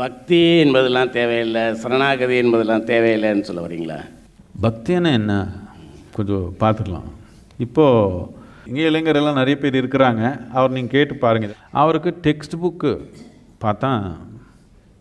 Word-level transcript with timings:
பக்தி 0.00 0.38
என்பதெல்லாம் 0.62 1.10
தேவையில்லை 1.16 1.62
சரணாகதி 1.82 2.36
என்பதெல்லாம் 2.42 2.86
தேவையில்லைன்னு 2.88 3.46
சொல்ல 3.48 3.60
வரீங்களா? 3.66 3.98
பக்தின்னா 4.64 5.10
என்ன? 5.18 5.32
கொஞ்சம் 6.16 6.46
பார்த்துக்கலாம். 6.62 7.08
இப்போது 7.64 8.24
இங்கே 8.68 8.84
இளைஞரெல்லாம் 8.90 9.38
நிறைய 9.40 9.56
பேர் 9.62 9.78
இருக்கிறாங்க. 9.80 10.22
அவர் 10.56 10.74
நீங்கள் 10.76 10.94
கேட்டு 10.94 11.16
பாருங்கள் 11.24 11.54
அவருக்கு 11.82 12.10
டெக்ஸ்ட் 12.26 12.56
புக்கு 12.62 12.92
பார்த்தா 13.64 13.90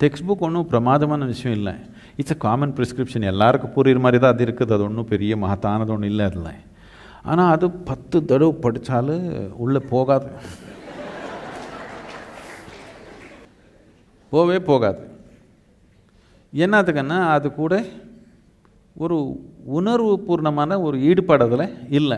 டெக்ஸ்ட் 0.03 0.27
புக் 0.27 0.45
ஒன்றும் 0.47 0.69
பிரமாதமான 0.73 1.25
விஷயம் 1.31 1.57
இல்லை. 1.59 1.73
இட்ஸ் 2.19 2.35
அ 2.35 2.39
காமன் 2.45 2.75
ப்ரிஸ்கிரிப்ஷன் 2.79 3.29
எல்லாருக்கும் 3.31 3.75
புரியுற 3.77 4.01
மாதிரி 4.05 4.21
தான் 4.23 4.33
அது 4.35 4.45
இருக்குது. 4.47 4.75
அது 4.77 4.87
ஒன்றும் 4.89 5.11
பெரிய 5.13 5.35
மகத்தானது 5.45 5.93
ஒன்றும் 5.95 6.11
இல்லை 6.13 6.25
அதில். 6.31 6.53
ஆனால் 7.31 7.51
அது 7.55 7.65
பத்து 7.89 8.17
தடவை 8.31 8.53
படித்தாலும் 8.65 9.25
உள்ளே 9.65 9.81
போகாது. 9.93 10.29
போவே 14.33 14.57
போகாது. 14.69 15.01
என்னத்துக்குன்னா 16.63 17.19
அது 17.35 17.47
கூட 17.59 17.73
ஒரு 19.03 19.17
உணர்வு 19.77 20.13
பூர்ணமான 20.27 20.79
ஒரு 20.87 20.97
ஈடுபாடு 21.09 21.45
அதில் 21.47 21.67
இல்லை. 21.99 22.17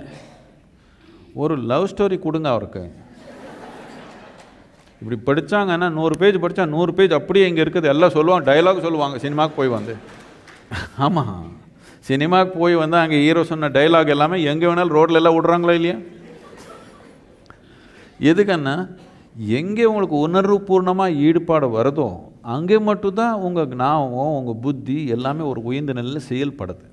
ஒரு 1.44 1.56
லவ் 1.72 1.90
ஸ்டோரி 1.92 2.18
கொடுங்க 2.26 2.50
அவருக்கு. 2.54 2.84
இப்படி 5.02 5.18
படித்தாங்கன்னா 5.28 5.88
நூறு 5.98 6.16
பேஜ் 6.22 6.38
படித்தா 6.44 6.66
நூறு 6.76 6.92
பேஜ் 6.98 7.14
அப்படியே 7.20 7.48
இங்கே 7.50 7.64
இருக்குது. 7.64 7.92
எல்லாம் 7.94 8.16
சொல்லுவாங்க 8.18 8.46
டைலாக் 8.52 8.86
சொல்லுவாங்க 8.88 9.18
சினிமாவுக்கு 9.26 9.60
போய் 9.60 9.76
வந்து. 9.78 9.96
ஆமாம் 11.06 11.40
சினிமாவுக்கு 12.10 12.56
போய் 12.62 12.76
வந்து 12.84 12.98
அங்கே 13.02 13.18
ஹீரோ 13.26 13.44
சொன்ன 13.52 13.70
டைலாக் 13.78 14.14
எல்லாமே 14.16 14.38
எங்கே 14.52 14.66
வேணாலும் 14.70 14.96
ரோட்டில் 14.98 15.20
எல்லாம் 15.20 15.36
விடுறாங்களா 15.38 15.76
இல்லையா? 15.80 15.98
எதுக்குன்னா 18.32 18.76
எங்கே 19.56 19.86
உங்களுக்கு 19.90 20.18
உணர்வு 20.26 20.58
பூர்ணமாக 20.68 21.18
ஈடுபாடு 21.28 21.68
வருதோ 21.78 22.10
அங்கே 22.54 22.78
மட்டும்தான் 22.90 23.42
உங்கள் 23.46 23.74
ஞாபகம் 23.82 24.36
உங்கள் 24.40 24.62
புத்தி 24.66 24.98
எல்லாமே 25.16 25.44
ஒரு 25.52 25.60
உயர்ந்த 25.70 25.94
நிலையில் 25.98 26.28
செயல்படுது. 26.30 26.86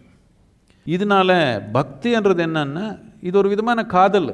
இதனால 0.87 1.31
பக்தின்றது 1.77 2.43
என்னன்னா 2.47 2.87
இது 3.29 3.37
ஒரு 3.43 3.49
விதமான 3.53 3.81
காதல். 3.95 4.33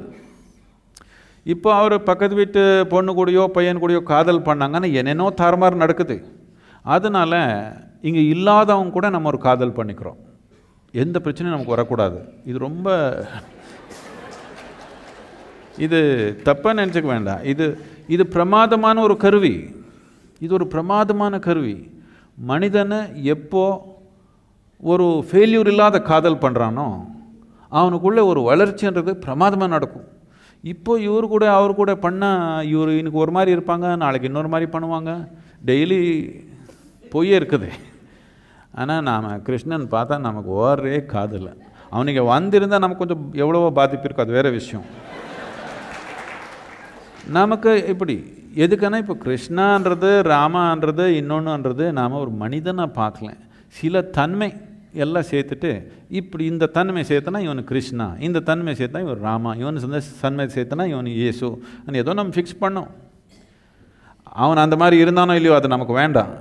இப்போ 1.53 1.69
அவர் 1.81 1.95
பக்கத்து 2.09 2.39
வீட்டு 2.39 2.61
பொண்ணு 2.93 3.11
கூடயோ 3.19 3.43
பையன் 3.57 3.81
கூடயோ 3.83 4.01
காதல் 4.13 4.47
பண்ணாங்கன்னா 4.49 4.89
என்னென்னோ 5.01 5.27
தாறுமாறு 5.41 5.83
நடக்குது. 5.83 6.17
அதனால் 6.95 7.39
இங்கே 8.07 8.23
இல்லாதவங்க 8.33 8.95
கூட 8.97 9.07
நம்ம 9.15 9.29
ஒரு 9.33 9.39
காதல் 9.47 9.77
பண்ணிக்கிறோம். 9.77 10.19
எந்த 10.93 11.17
பிரச்சனையும் 11.23 11.55
நமக்கு 11.55 11.75
வரக்கூடாது. 11.75 12.19
இது 12.49 12.57
ரொம்ப 12.67 12.97
இது 15.85 15.99
தப்பாக 16.47 16.77
நினச்சிக்க 16.79 17.07
வேண்டாம். 17.15 17.43
இது 17.51 17.65
இது 18.15 18.23
பிரமாதமான 18.35 19.01
ஒரு 19.07 19.15
கருவி. 19.23 19.55
இது 20.45 20.51
ஒரு 20.59 20.67
பிரமாதமான 20.73 21.39
கருவி. 21.47 21.77
மனிதனை 22.51 22.99
எப்போ 23.35 23.63
ஒரு 24.91 25.05
ஃபெயில்யூர் 25.29 25.69
இல்லாத 25.73 25.97
காதல் 26.11 26.41
பண்ணுறானோ 26.43 26.87
அவனுக்குள்ளே 27.79 28.21
ஒரு 28.31 28.41
வளர்ச்சின்றது 28.49 29.11
பிரமாதமாக 29.25 29.73
நடக்கும். 29.75 30.07
இப்போ 30.73 30.91
இவர் 31.07 31.25
கூட 31.33 31.45
அவர் 31.57 31.79
கூட 31.79 31.91
பண்ணால் 32.05 32.65
இவர் 32.73 32.91
இன்னைக்கு 32.99 33.23
ஒரு 33.25 33.31
மாதிரி 33.35 33.51
இருப்பாங்க 33.55 33.89
நாளைக்கு 34.03 34.29
இன்னொரு 34.29 34.51
மாதிரி 34.53 34.67
பண்ணுவாங்க. 34.75 35.11
டெய்லி 35.69 35.99
பொய்யே 37.13 37.35
இருக்குது. 37.39 37.69
ஆனால் 38.79 39.05
நாம் 39.09 39.27
கிருஷ்ணன் 39.47 39.85
பார்த்தா 39.95 40.17
நமக்கு 40.29 40.51
ஒரே 40.63 40.97
காதல். 41.13 41.51
அவனுக்கு 41.95 42.23
வந்திருந்தால் 42.33 42.83
நமக்கு 42.83 43.03
கொஞ்சம் 43.03 43.23
எவ்வளவோ 43.43 43.69
பாதிப்பு 43.79 44.05
இருக்கும். 44.07 44.25
அது 44.27 44.37
வேறு 44.39 44.57
விஷயம். 44.59 44.87
நமக்கு 47.37 47.71
இப்படி 47.91 48.15
எதுக்குன்னா 48.63 48.99
இப்போ 49.03 49.15
கிருஷ்ணான்றது 49.23 50.09
ராமான்றது 50.31 51.05
இன்னொன்றுன்றது 51.19 51.85
நாம் 51.99 52.21
ஒரு 52.23 52.31
மனிதனை 52.43 52.85
பார்க்கல. 52.99 53.29
சில 53.79 54.01
தன்மை 54.17 54.49
எல்லாம் 55.03 55.27
சேர்த்துட்டு 55.31 55.71
இப்படி 56.19 56.43
இந்த 56.51 56.69
தன்மை 56.77 57.01
சேர்த்தனா 57.09 57.39
இவனு 57.47 57.63
கிருஷ்ணா 57.71 58.07
இந்த 58.27 58.39
தன்மை 58.49 58.73
சேர்த்தா 58.79 59.01
இவன் 59.05 59.21
ராமா 59.27 59.51
இவன் 59.61 59.81
சந்த 59.83 59.99
தன்மை 60.23 60.45
சேர்த்தனா 60.55 60.85
இவன் 60.93 61.11
இயேசு 61.19 61.49
ஏதோ 62.03 62.15
நம்ம 62.19 62.33
ஃபிக்ஸ் 62.37 62.61
பண்ணோம். 62.63 62.89
அவன் 64.43 64.63
அந்த 64.65 64.75
மாதிரி 64.83 64.97
இருந்தானோ 65.03 65.35
இல்லையோ 65.39 65.53
அது 65.59 65.73
நமக்கு 65.75 65.95
வேண்டாம். 66.01 66.33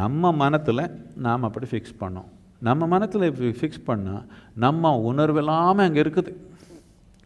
நம்ம 0.00 0.32
மனத்தில் 0.42 0.84
நாம் 1.26 1.46
அப்படி 1.48 1.66
ஃபிக்ஸ் 1.72 1.98
பண்ணோம். 2.02 2.28
நம்ம 2.68 2.86
மனத்தில் 2.94 3.26
ஃபிக்ஸ் 3.60 3.86
பண்ணால் 3.90 4.24
நம்ம 4.64 4.92
உணர்வு 5.10 5.40
இல்லாமல் 5.42 5.86
அங்கே 5.88 6.00
இருக்குது. 6.04 6.32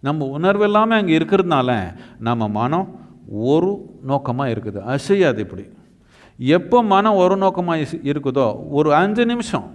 நம்ம 0.06 0.26
உணர்வு 0.36 0.64
எல்லாமே 0.68 0.94
அங்கே 1.00 1.16
இருக்கிறதுனால 1.18 1.70
நம்ம 2.28 2.48
மனம் 2.58 2.88
ஒரு 3.50 3.72
நோக்கமாக 4.10 4.52
இருக்குது. 4.54 4.80
அசையாது 4.94 5.40
இப்படி. 5.46 5.64
எப்போ 6.58 6.78
மனம் 6.92 7.20
ஒரு 7.24 7.34
நோக்கமாக 7.44 7.98
இருக்குதோ 8.10 8.46
ஒரு 8.78 8.90
அஞ்சு 9.02 9.24
நிமிஷம் 9.32 9.66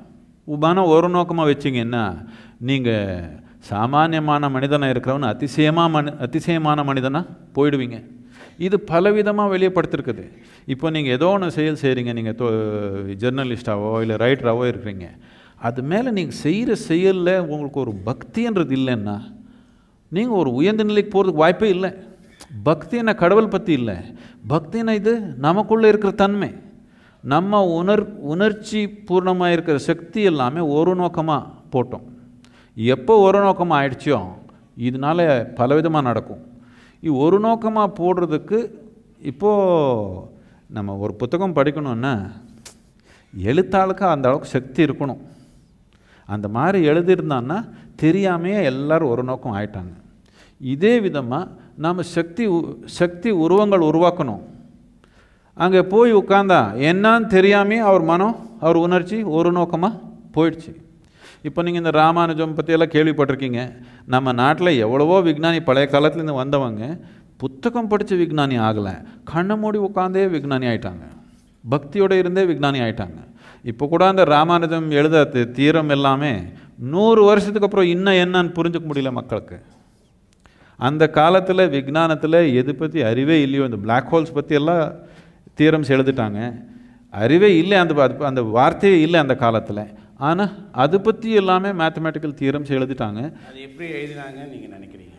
மனம் 0.65 0.91
ஒரு 0.95 1.07
நோக்கமாக 1.15 1.49
வச்சிங்கன்னா 1.51 2.03
நீங்கள் 2.69 3.25
சாமானியமான 3.69 4.43
மனிதனாக 4.55 4.93
இருக்கிறவன் 4.93 5.31
அதிசயமாக 5.33 5.89
மனி 5.95 6.11
அதிசயமான 6.25 6.83
மனிதனாக 6.89 7.33
போயிடுவீங்க. 7.55 7.97
இது 8.67 8.77
பலவிதமாக 8.91 9.51
வெளியப்படுத்திருக்குது 9.53 10.25
இப்போ 10.73 10.87
நீங்கள் 10.95 11.15
ஏதோ 11.17 11.27
ஒன்று 11.33 11.55
செயல் 11.57 11.81
செய்கிறீங்க 11.83 12.13
நீங்கள் 12.19 13.17
ஜெர்னலிஸ்டாவோ 13.23 13.91
இல்லை 14.03 14.15
ரைட்டராகவோ 14.23 14.65
இருக்கிறீங்க. 14.71 15.07
அது 15.67 15.79
மேலே 15.91 16.09
நீங்கள் 16.17 16.39
செய்கிற 16.45 16.75
செயலில் 16.89 17.33
உங்களுக்கு 17.53 17.79
ஒரு 17.85 17.93
பக்தின்றது 18.09 18.73
இல்லைன்னா 18.79 19.17
நீங்கள் 20.15 20.39
ஒரு 20.41 20.51
உயர்ந்த 20.59 20.83
நிலைக்கு 20.83 21.11
போகிறதுக்கு 21.13 21.43
வாய்ப்பே 21.43 21.69
இல்லை. 21.75 21.89
பக்தின்னா 22.67 23.13
கடவுள் 23.15 23.53
பற்றி 23.55 23.73
இல்லை. 23.79 23.95
பக்தினா 24.51 24.93
இது? 25.01 25.13
நமக்குள்ளே 25.45 25.87
இருக்கிற 25.91 26.11
தன்மை. 26.23 26.49
நம்ம 27.23 27.61
உணர் 27.79 28.03
உணர்ச்சி 28.33 28.81
பூர்ணமாக 29.07 29.55
இருக்கிற 29.55 29.77
சக்தி 29.89 30.21
எல்லாமே 30.31 30.61
ஒரு 30.77 30.91
நோக்கமாக 30.95 31.49
போட்டோம். 31.73 32.05
எப்போ 32.75 33.13
ஒரு 33.27 33.39
நோக்கமாக 33.39 33.79
ஆயிடுச்சோ 33.79 34.19
இதனால 34.87 35.19
பலவிதமாக 35.59 36.07
நடக்கும். 36.09 36.43
இது 37.05 37.13
ஒரு 37.25 37.39
நோக்கமாக 37.39 37.95
போடுறதுக்கு 37.99 38.59
இப்போது 39.31 40.21
நம்ம 40.77 40.95
ஒரு 41.03 41.13
புத்தகம் 41.21 41.55
படிக்கணுன்னா 41.57 42.13
எழுத்தாளுக்கு 43.49 44.05
அந்த 44.13 44.25
அளவுக்கு 44.29 44.53
சக்தி 44.55 44.79
இருக்கணும். 44.87 45.21
அந்த 46.35 46.47
மாதிரி 46.57 46.79
எழுதியிருந்தான்னா 46.91 47.57
தெரியாமையே 48.03 48.59
எல்லாரும் 48.71 49.11
ஒரு 49.13 49.23
நோக்கம் 49.29 49.55
ஆயிட்டாங்க. 49.59 49.93
இதே 50.73 50.93
விதமாக 51.05 51.51
நாம் 51.83 52.09
சக்தி 52.15 52.45
சக்தி 52.99 53.29
உருவங்கள் 53.43 53.87
உருவாக்கணும். 53.89 54.43
அங்கே 55.63 55.81
போய் 55.93 56.11
உட்காந்தா 56.21 56.59
என்னான்னு 56.89 57.27
தெரியாமே 57.37 57.77
அவர் 57.89 58.03
மனம் 58.11 58.35
அவர் 58.65 58.77
உணர்ச்சி 58.85 59.17
ஒரு 59.37 59.49
நோக்கமாக 59.57 59.99
போயிடுச்சு. 60.35 60.71
இப்போ 61.47 61.59
நீங்கள் 61.65 61.81
இந்த 61.83 61.93
ராமானுஜம் 62.01 62.55
பற்றியெல்லாம் 62.57 62.93
கேள்விப்பட்டிருக்கீங்க. 62.95 63.61
நம்ம 64.13 64.31
நாட்டில் 64.41 64.79
எவ்வளவோ 64.85 65.17
விஞ்ஞானி 65.27 65.59
பழைய 65.69 65.87
காலத்துலேருந்து 65.93 66.41
வந்தவங்க 66.41 66.83
புத்தகம் 67.43 67.89
படித்த 67.91 68.13
விஞ்ஞானி 68.21 68.55
ஆகலை. 68.67 68.93
கண்ணை 69.31 69.55
மூடி 69.61 69.79
உட்காந்தே 69.87 70.23
விஞ்ஞானி 70.35 70.67
ஆயிட்டாங்க. 70.71 71.05
பக்தியோடு 71.63 72.15
இருந்தே 72.21 72.43
விஞ்ஞானி 72.51 72.79
ஆயிட்டாங்க. 72.85 73.19
இப்போ 73.71 73.85
கூட 73.91 74.03
அந்த 74.11 74.23
ராமானுஜம் 74.35 74.87
எழுத 74.99 75.25
தீரம் 75.57 75.91
எல்லாமே 75.95 76.33
நூறு 76.93 77.21
வருஷத்துக்கு 77.29 77.67
அப்புறம் 77.67 77.91
இன்னும் 77.93 78.19
என்னன்னு 78.23 78.55
புரிஞ்சுக்க 78.57 78.87
முடியல 78.89 79.11
மக்களுக்கு. 79.19 79.57
அந்த 80.79 81.03
காலத்தில் 81.19 81.71
விஞ்ஞானத்தில் 81.73 82.39
எது 82.59 82.71
பற்றி 82.81 82.99
அறிவே 83.11 83.37
இல்லையோ 83.45 83.63
இந்த 83.69 83.79
பிளாக் 83.85 84.11
ஹோல்ஸ் 84.11 84.37
பற்றி 84.37 84.55
எல்லாம் 84.59 84.83
தீரம்ஸ் 85.59 85.93
எழுதிட்டாங்க 85.95 86.39
அறிவே 87.23 87.49
இல்லை 87.61 87.77
அந்த 87.83 88.07
அந்த 88.29 88.41
வார்த்தையே 88.57 88.97
இல்லை 89.05 89.19
அந்த 89.25 89.35
காலத்தில். 89.43 89.83
ஆனால் 90.29 90.53
அது 90.83 90.97
பற்றி 91.07 91.29
எல்லாமே 91.41 91.69
மேத்தமேட்டிக்கல் 91.81 92.39
தீரம்ஸ் 92.41 92.75
எழுதிட்டாங்க 92.77 93.19
அது 93.49 93.59
எப்படி 93.67 93.87
எழுதினாங்கன்னு 93.97 94.51
நீங்கள் 94.53 94.73
நினைக்கிறீங்க? 94.77 95.15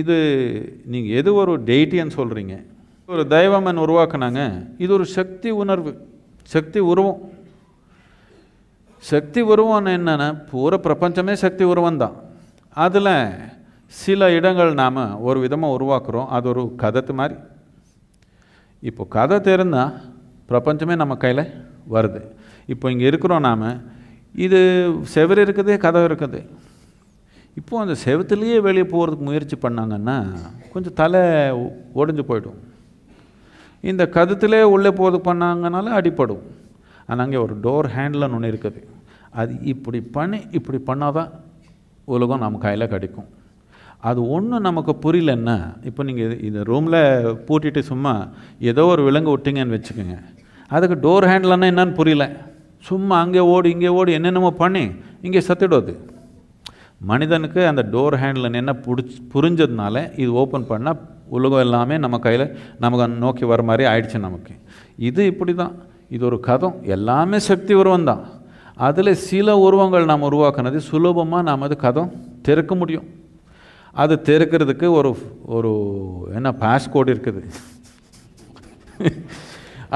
இது 0.00 0.16
நீங்கள் 0.92 1.16
எது 1.20 1.30
ஒரு 1.40 1.54
டெய்ட்டின்னு 1.70 2.18
சொல்கிறீங்க 2.20 2.54
ஒரு 3.08 3.22
தெய்வமன் 3.36 3.82
உருவாக்குனாங்க. 3.84 4.40
இது 4.84 4.92
ஒரு 4.98 5.06
சக்தி 5.18 5.50
உணர்வு. 5.62 5.92
சக்தி 6.52 6.80
உருவம். 6.92 7.20
சக்தி 9.10 9.40
உருவம்னு 9.52 9.92
என்னென்னா 9.98 10.28
பூரா 10.50 10.76
பிரபஞ்சமே 10.86 11.34
சக்தி 11.44 11.64
உருவம் 11.72 12.00
தான் 12.02 12.16
அதில் 12.84 13.14
சில 14.02 14.30
இடங்கள் 14.36 14.70
நாம் 14.82 15.00
ஒரு 15.28 15.38
விதமாக 15.44 15.74
உருவாக்குறோம். 15.76 16.28
அது 16.36 16.46
ஒரு 16.52 16.62
கதத்து 16.82 17.12
மாதிரி. 17.20 17.36
இப்போ 18.90 19.02
கதை 19.16 19.36
தெரிந்தால் 19.48 19.96
பிரபஞ்சமே 20.50 20.94
நம்ம 21.02 21.14
கையில் 21.24 21.44
வருது. 21.94 22.20
இப்போ 22.72 22.86
இங்கே 22.92 23.06
இருக்கிறோம் 23.10 23.46
நாம். 23.48 23.66
இது 24.46 24.60
செவர் 25.14 25.42
இருக்குது 25.44 25.72
கதை 25.84 26.02
இருக்குது. 26.08 26.40
இப்போது 27.60 27.82
அந்த 27.84 27.94
செவத்துலேயே 28.04 28.58
வெளியே 28.66 28.86
போகிறதுக்கு 28.92 29.28
முயற்சி 29.28 29.56
பண்ணாங்கன்னா 29.64 30.16
கொஞ்சம் 30.74 30.98
தலை 31.00 31.22
ஒடிஞ்சு 32.00 32.24
போயிடும். 32.30 32.60
இந்த 33.90 34.02
கதத்திலே 34.16 34.62
உள்ளே 34.74 34.90
போது 35.00 35.16
பண்ணாங்கனால 35.28 35.92
அடிப்படும் 35.98 36.42
ஆனால் 37.08 37.22
அங்கே 37.24 37.38
ஒரு 37.44 37.54
டோர் 37.64 37.88
ஹேண்டில்னு 37.94 38.36
ஒன்று 38.36 38.50
இருக்குது. 38.52 38.80
அது 39.40 39.52
இப்படி 39.72 39.98
பண்ணி 40.16 40.38
இப்படி 40.58 40.78
பண்ணால் 40.88 41.16
தான் 41.18 41.30
உலகம் 42.14 42.42
நம்ம 42.44 42.60
கையில் 42.64 42.92
கிடைக்கும். 42.94 43.28
அது 44.08 44.20
ஒன்றும் 44.36 44.66
நமக்கு 44.68 44.92
புரியலன்னா 45.04 45.56
இப்போ 45.88 46.02
நீங்கள் 46.08 46.38
இந்த 46.48 46.60
ரூமில் 46.70 47.00
பூட்டிட்டு 47.48 47.82
சும்மா 47.90 48.14
ஏதோ 48.70 48.84
ஒரு 48.92 49.02
விலங்கு 49.08 49.34
விட்டிங்கன்னு 49.34 49.76
வச்சுக்கோங்க. 49.76 50.16
அதுக்கு 50.76 50.96
டோர் 51.04 51.26
ஹேண்டில்னா 51.30 51.68
என்னன்னு 51.72 51.98
புரியல. 52.00 52.26
சும்மா 52.88 53.16
அங்கே 53.24 53.42
ஓடி 53.54 53.68
இங்கே 53.76 53.90
ஓடி 53.98 54.12
என்னென்னமோ 54.18 54.50
பண்ணி 54.62 54.84
இங்கே 55.26 55.42
சத்திடுவது. 55.48 55.92
மனிதனுக்கு 57.10 57.60
அந்த 57.70 57.82
டோர் 57.92 58.16
ஹேண்டில் 58.22 58.58
என்ன 58.62 58.72
புடிச் 58.86 59.14
புரிஞ்சதுனால 59.32 60.02
இது 60.22 60.30
ஓப்பன் 60.42 60.66
பண்ணால் 60.72 61.00
உலகம் 61.36 61.64
எல்லாமே 61.66 61.96
நம்ம 62.04 62.16
கையில் 62.26 62.46
நமக்கு 62.84 63.06
நோக்கி 63.24 63.44
வர 63.52 63.62
மாதிரி 63.70 63.84
ஆயிடுச்சு 63.92 64.18
நமக்கு. 64.26 64.54
இது 65.08 65.20
இப்படி 65.32 65.52
தான் 65.62 65.74
இது 66.14 66.22
ஒரு 66.30 66.38
கதம். 66.48 66.76
எல்லாமே 66.96 67.38
சக்தி 67.48 67.72
உருவம் 67.82 68.08
தான். 68.10 68.22
அதில் 68.86 69.20
சில 69.28 69.48
உருவங்கள் 69.66 70.10
நாம் 70.10 70.26
உருவாக்குனது 70.28 70.78
சுலபமாக 70.90 71.46
நாம் 71.48 71.64
அது 71.66 71.76
கதம் 71.86 72.10
திறக்க 72.46 72.74
முடியும். 72.80 73.06
அது 74.02 74.14
திறக்கிறதுக்கு 74.28 74.86
ஒரு 74.98 75.10
ஒரு 75.56 75.70
என்ன 76.38 76.48
பாஸ்கோட் 76.64 77.12
இருக்குது. 77.14 77.42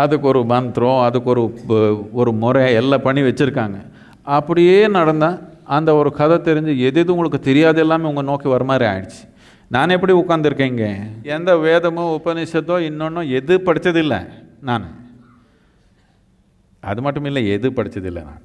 அதுக்கு 0.02 0.26
ஒரு 0.32 0.40
மந்திரம் 0.52 1.00
அதுக்கு 1.06 1.28
ஒரு 1.34 1.44
ஒரு 2.20 2.30
முறை 2.42 2.64
எல்லாம் 2.80 3.04
பண்ணி 3.06 3.22
வச்சுருக்காங்க. 3.26 3.78
அப்படியே 4.38 4.78
நடந்தால் 4.98 5.38
அந்த 5.76 5.90
ஒரு 6.00 6.10
கதை 6.18 6.36
தெரிஞ்சு 6.48 6.72
எது 6.88 7.00
எது 7.02 7.14
உங்களுக்கு 7.14 7.40
தெரியாது 7.48 7.80
எல்லாமே 7.84 8.08
உங்கள் 8.10 8.28
நோக்கி 8.30 8.48
வர 8.54 8.64
மாதிரி 8.70 8.86
ஆயிடுச்சு. 8.92 9.22
நான் 9.68 9.88
எப்படி 9.88 10.12
உட்காந்துருக்கேங்க 10.12 10.84
எந்த 11.22 11.56
வேதமோ 11.56 12.20
உபனிஷத்தோ 12.24 12.78
இன்னொன்றும் 12.80 13.30
எது 13.30 13.58
படித்ததில்லை 13.58 14.28
நான். 14.60 14.86
அது 16.80 17.02
மட்டும் 17.02 17.24
இல்லை 17.24 17.48
எது 17.48 17.70
படித்ததில்லை 17.70 18.24
நான். 18.24 18.42